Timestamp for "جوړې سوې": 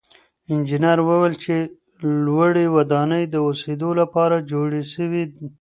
4.51-5.23